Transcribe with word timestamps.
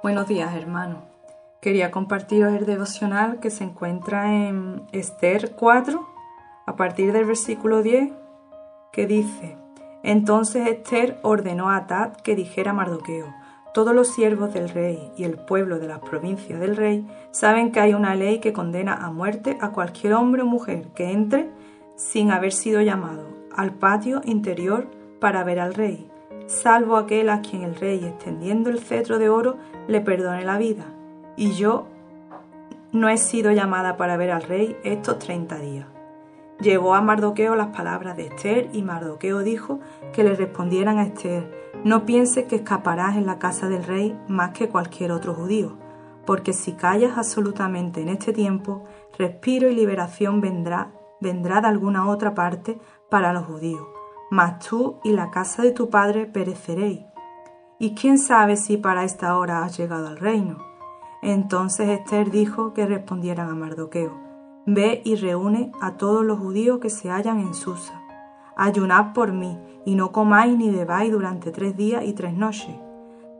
Buenos 0.00 0.28
días, 0.28 0.54
hermano. 0.54 1.02
Quería 1.60 1.90
compartiros 1.90 2.54
el 2.54 2.66
devocional 2.66 3.40
que 3.40 3.50
se 3.50 3.64
encuentra 3.64 4.32
en 4.32 4.82
Esther 4.92 5.56
4, 5.56 6.06
a 6.66 6.76
partir 6.76 7.12
del 7.12 7.24
versículo 7.24 7.82
10, 7.82 8.12
que 8.92 9.08
dice: 9.08 9.56
Entonces 10.04 10.68
Esther 10.68 11.18
ordenó 11.24 11.68
a 11.68 11.78
Atad 11.78 12.12
que 12.12 12.36
dijera 12.36 12.70
a 12.70 12.74
Mardoqueo: 12.74 13.34
Todos 13.74 13.92
los 13.92 14.14
siervos 14.14 14.54
del 14.54 14.68
rey 14.68 15.10
y 15.16 15.24
el 15.24 15.36
pueblo 15.36 15.80
de 15.80 15.88
las 15.88 15.98
provincias 15.98 16.60
del 16.60 16.76
rey 16.76 17.04
saben 17.32 17.72
que 17.72 17.80
hay 17.80 17.92
una 17.92 18.14
ley 18.14 18.38
que 18.38 18.52
condena 18.52 18.94
a 18.94 19.10
muerte 19.10 19.58
a 19.60 19.70
cualquier 19.70 20.12
hombre 20.12 20.42
o 20.42 20.46
mujer 20.46 20.90
que 20.94 21.10
entre 21.10 21.50
sin 21.96 22.30
haber 22.30 22.52
sido 22.52 22.80
llamado 22.82 23.26
al 23.52 23.72
patio 23.72 24.20
interior 24.24 24.86
para 25.18 25.42
ver 25.42 25.58
al 25.58 25.74
rey 25.74 26.08
salvo 26.48 26.96
aquel 26.96 27.28
a 27.28 27.42
quien 27.42 27.62
el 27.62 27.76
rey, 27.76 28.04
extendiendo 28.04 28.70
el 28.70 28.80
cetro 28.80 29.18
de 29.18 29.28
oro, 29.28 29.56
le 29.86 30.00
perdone 30.00 30.44
la 30.44 30.58
vida. 30.58 30.86
Y 31.36 31.52
yo 31.52 31.86
no 32.90 33.08
he 33.08 33.18
sido 33.18 33.52
llamada 33.52 33.96
para 33.96 34.16
ver 34.16 34.30
al 34.30 34.42
rey 34.42 34.76
estos 34.82 35.18
treinta 35.18 35.56
días. 35.58 35.86
Llegó 36.58 36.94
a 36.94 37.02
Mardoqueo 37.02 37.54
las 37.54 37.68
palabras 37.68 38.16
de 38.16 38.26
Esther 38.26 38.70
y 38.72 38.82
Mardoqueo 38.82 39.40
dijo 39.40 39.78
que 40.12 40.24
le 40.24 40.34
respondieran 40.34 40.98
a 40.98 41.04
Esther, 41.04 41.70
no 41.84 42.04
pienses 42.04 42.46
que 42.46 42.56
escaparás 42.56 43.16
en 43.16 43.26
la 43.26 43.38
casa 43.38 43.68
del 43.68 43.84
rey 43.84 44.18
más 44.26 44.50
que 44.50 44.68
cualquier 44.68 45.12
otro 45.12 45.34
judío, 45.34 45.76
porque 46.26 46.52
si 46.52 46.72
callas 46.72 47.16
absolutamente 47.16 48.00
en 48.00 48.08
este 48.08 48.32
tiempo, 48.32 48.84
respiro 49.16 49.68
y 49.68 49.74
liberación 49.76 50.40
vendrá, 50.40 50.90
vendrá 51.20 51.60
de 51.60 51.68
alguna 51.68 52.08
otra 52.08 52.34
parte 52.34 52.80
para 53.08 53.32
los 53.32 53.44
judíos 53.44 53.97
mas 54.30 54.58
tú 54.58 54.96
y 55.04 55.12
la 55.12 55.30
casa 55.30 55.62
de 55.62 55.72
tu 55.72 55.90
padre 55.90 56.26
pereceréis. 56.26 57.00
Y 57.78 57.94
quién 57.94 58.18
sabe 58.18 58.56
si 58.56 58.76
para 58.76 59.04
esta 59.04 59.36
hora 59.36 59.64
has 59.64 59.76
llegado 59.78 60.08
al 60.08 60.18
reino. 60.18 60.58
Entonces 61.22 61.88
Esther 61.88 62.30
dijo 62.30 62.74
que 62.74 62.86
respondieran 62.86 63.48
a 63.48 63.54
Mardoqueo, 63.54 64.28
Ve 64.66 65.00
y 65.04 65.14
reúne 65.14 65.72
a 65.80 65.96
todos 65.96 66.24
los 66.24 66.38
judíos 66.38 66.78
que 66.78 66.90
se 66.90 67.08
hallan 67.08 67.40
en 67.40 67.54
Susa. 67.54 68.02
Ayunad 68.54 69.14
por 69.14 69.32
mí, 69.32 69.58
y 69.86 69.94
no 69.94 70.12
comáis 70.12 70.58
ni 70.58 70.70
bebáis 70.70 71.10
durante 71.10 71.50
tres 71.52 71.74
días 71.76 72.04
y 72.04 72.12
tres 72.12 72.34
noches. 72.34 72.76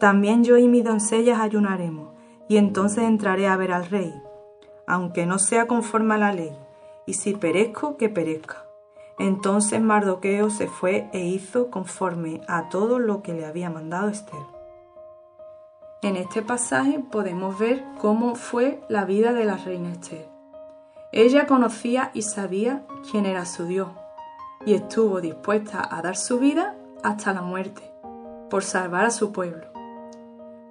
También 0.00 0.42
yo 0.42 0.56
y 0.56 0.68
mis 0.68 0.84
doncellas 0.84 1.40
ayunaremos, 1.40 2.10
y 2.48 2.56
entonces 2.56 3.04
entraré 3.04 3.46
a 3.46 3.56
ver 3.56 3.72
al 3.72 3.86
rey, 3.86 4.14
aunque 4.86 5.26
no 5.26 5.38
sea 5.38 5.66
conforme 5.66 6.14
a 6.14 6.18
la 6.18 6.32
ley, 6.32 6.56
y 7.04 7.12
si 7.12 7.34
perezco, 7.34 7.98
que 7.98 8.08
perezca. 8.08 8.67
Entonces 9.18 9.80
Mardoqueo 9.80 10.50
se 10.50 10.68
fue 10.68 11.08
e 11.12 11.20
hizo 11.20 11.70
conforme 11.70 12.40
a 12.46 12.68
todo 12.68 12.98
lo 12.98 13.22
que 13.22 13.34
le 13.34 13.46
había 13.46 13.68
mandado 13.68 14.08
Esther. 14.08 14.40
En 16.02 16.16
este 16.16 16.42
pasaje 16.42 17.00
podemos 17.10 17.58
ver 17.58 17.84
cómo 18.00 18.36
fue 18.36 18.80
la 18.88 19.04
vida 19.04 19.32
de 19.32 19.44
la 19.44 19.56
reina 19.56 19.92
Esther. 19.92 20.28
Ella 21.10 21.46
conocía 21.46 22.10
y 22.14 22.22
sabía 22.22 22.84
quién 23.10 23.26
era 23.26 23.44
su 23.44 23.64
Dios 23.64 23.88
y 24.64 24.74
estuvo 24.74 25.20
dispuesta 25.20 25.86
a 25.90 26.02
dar 26.02 26.16
su 26.16 26.38
vida 26.38 26.76
hasta 27.02 27.32
la 27.32 27.42
muerte 27.42 27.82
por 28.50 28.62
salvar 28.62 29.06
a 29.06 29.10
su 29.10 29.32
pueblo. 29.32 29.66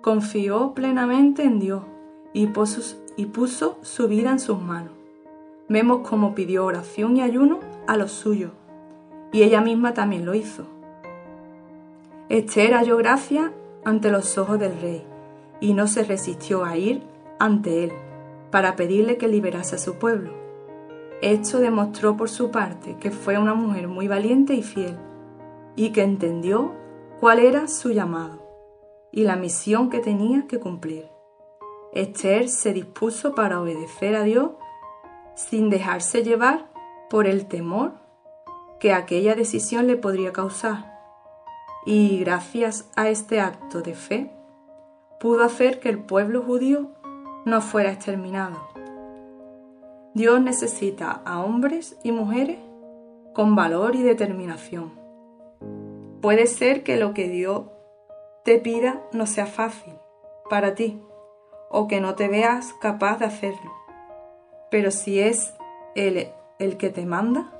Confió 0.02 0.74
plenamente 0.74 1.44
en 1.44 1.60
Dios 1.60 1.84
y 2.34 2.48
puso, 2.48 2.98
y 3.18 3.26
puso 3.26 3.78
su 3.82 4.08
vida 4.08 4.32
en 4.32 4.40
sus 4.40 4.62
manos. 4.62 4.94
Vemos 5.70 6.08
cómo 6.08 6.34
pidió 6.34 6.66
oración 6.66 7.18
y 7.18 7.22
ayuno 7.22 7.60
a 7.88 7.98
los 7.98 8.12
suyos, 8.12 8.52
y 9.32 9.44
ella 9.44 9.62
misma 9.62 9.94
también 9.94 10.26
lo 10.26 10.34
hizo. 10.34 10.66
Esther 12.30 12.74
halló 12.74 12.98
gracia 12.98 13.54
ante 13.84 14.12
los 14.12 14.38
ojos 14.38 14.60
del 14.60 14.80
rey, 14.80 15.06
y 15.60 15.74
no 15.74 15.88
se 15.88 16.04
resistió 16.04 16.64
a 16.64 16.78
ir 16.78 17.04
ante 17.40 17.84
él 17.84 17.92
para 18.52 18.76
pedirle 18.76 19.18
que 19.18 19.28
liberase 19.28 19.76
a 19.76 19.80
su 19.80 19.96
pueblo. 19.96 20.32
Esto 21.22 21.60
demostró 21.60 22.16
por 22.16 22.30
su 22.30 22.52
parte 22.52 22.96
que 22.98 23.12
fue 23.12 23.38
una 23.38 23.54
mujer 23.54 23.88
muy 23.88 24.08
valiente 24.08 24.54
y 24.54 24.64
fiel, 24.64 24.98
y 25.76 25.92
que 25.92 26.04
entendió 26.04 26.72
cuál 27.20 27.40
era 27.40 27.68
su 27.68 27.92
llamado 27.92 28.48
y 29.12 29.24
la 29.24 29.36
misión 29.36 29.90
que 29.90 30.00
tenía 30.00 30.48
que 30.48 30.60
cumplir. 30.60 31.08
Esther 31.94 32.50
se 32.50 32.74
dispuso 32.74 33.34
para 33.34 33.60
obedecer 33.62 34.16
a 34.16 34.24
Dios 34.24 34.52
sin 35.38 35.70
dejarse 35.70 36.24
llevar 36.24 36.66
por 37.12 37.28
el 37.28 37.46
temor 37.46 37.94
que 38.80 38.92
aquella 38.92 39.36
decisión 39.36 39.86
le 39.86 39.96
podría 39.96 40.34
causar. 40.34 40.98
Y 41.86 42.20
gracias 42.20 42.90
a 42.96 43.08
este 43.10 43.40
acto 43.40 43.82
de 43.82 43.94
fe, 43.94 44.32
pudo 45.20 45.44
hacer 45.44 45.80
que 45.80 45.90
el 45.90 46.00
pueblo 46.00 46.42
judío 46.42 46.88
no 47.46 47.62
fuera 47.62 47.92
exterminado. 47.92 48.58
Dios 50.16 50.42
necesita 50.42 51.22
a 51.24 51.44
hombres 51.44 51.98
y 52.04 52.12
mujeres 52.12 52.58
con 53.34 53.56
valor 53.56 53.96
y 53.96 54.02
determinación. 54.02 54.92
Puede 56.20 56.48
ser 56.48 56.84
que 56.84 56.98
lo 56.98 57.14
que 57.14 57.30
Dios 57.30 57.66
te 58.44 58.58
pida 58.58 59.04
no 59.14 59.28
sea 59.28 59.46
fácil 59.46 59.94
para 60.50 60.74
ti 60.74 61.00
o 61.70 61.88
que 61.88 62.02
no 62.02 62.16
te 62.16 62.28
veas 62.28 62.74
capaz 62.82 63.20
de 63.20 63.26
hacerlo. 63.26 63.87
Pero 64.70 64.92
si 64.92 65.20
es 65.20 65.54
Él 65.96 66.30
el 66.60 66.78
que 66.78 66.90
te 66.90 67.06
manda? 67.06 67.52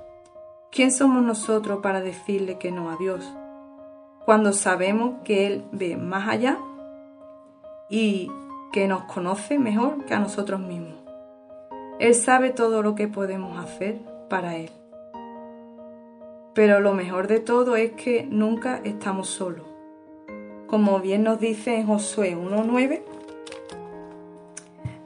¿Quién 0.72 0.92
somos 0.92 1.24
nosotros 1.24 1.80
para 1.82 2.02
decirle 2.02 2.58
que 2.58 2.72
no 2.72 2.92
a 2.92 2.98
Dios? 2.98 3.26
Cuando 4.26 4.54
sabemos 4.54 5.22
que 5.24 5.48
Él 5.48 5.64
ve 5.72 5.96
más 5.96 6.28
allá 6.28 6.58
y 7.90 8.30
que 8.72 8.88
nos 8.88 9.04
conoce 9.04 9.58
mejor 9.60 10.04
que 10.06 10.14
a 10.14 10.20
nosotros 10.20 10.60
mismos. 10.60 10.96
Él 12.00 12.14
sabe 12.14 12.52
todo 12.52 12.84
lo 12.84 12.96
que 12.96 13.08
podemos 13.08 13.58
hacer 13.64 14.00
para 14.30 14.58
Él. 14.58 14.70
Pero 16.54 16.80
lo 16.80 16.94
mejor 16.94 17.28
de 17.28 17.40
todo 17.40 17.76
es 17.76 17.94
que 17.94 18.28
nunca 18.30 18.82
estamos 18.84 19.30
solos. 19.30 19.66
Como 20.68 21.00
bien 21.00 21.24
nos 21.24 21.40
dice 21.40 21.78
en 21.78 21.88
Josué 21.88 22.36
1.9, 22.36 23.02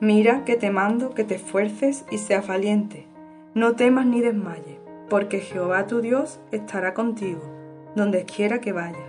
mira 0.01 0.44
que 0.44 0.57
te 0.57 0.69
mando 0.69 1.12
que 1.12 1.23
te 1.23 1.35
esfuerces 1.35 2.06
y 2.12 2.17
seas 2.17 2.45
valiente 2.45 3.07
no 3.53 3.75
temas 3.75 4.06
ni 4.06 4.22
desmayes, 4.22 4.78
porque 5.09 5.39
Jehová 5.39 5.85
tu 5.85 6.00
Dios 6.00 6.39
estará 6.51 6.94
contigo, 6.94 7.41
donde 7.95 8.23
quiera 8.23 8.61
que 8.61 8.72
vayas. 8.72 9.01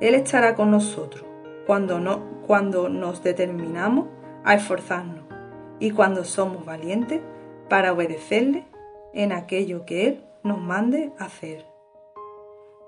Él 0.00 0.14
estará 0.14 0.54
con 0.54 0.70
nosotros 0.70 1.24
cuando, 1.66 1.98
no, 1.98 2.22
cuando 2.46 2.88
nos 2.88 3.22
determinamos 3.24 4.06
a 4.44 4.54
esforzarnos 4.54 5.24
y 5.80 5.90
cuando 5.90 6.24
somos 6.24 6.64
valientes 6.64 7.20
para 7.68 7.92
obedecerle 7.92 8.66
en 9.12 9.32
aquello 9.32 9.84
que 9.84 10.06
Él 10.06 10.24
nos 10.44 10.60
mande 10.60 11.12
hacer. 11.18 11.66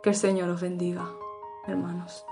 Que 0.03 0.11
el 0.11 0.17
Señor 0.17 0.49
os 0.51 0.61
bendiga, 0.61 1.09
hermanos. 1.67 2.25